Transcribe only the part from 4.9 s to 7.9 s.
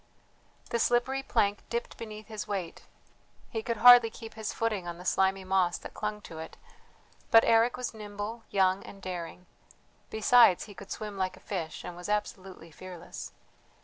the slimy moss that clung to it. But Eric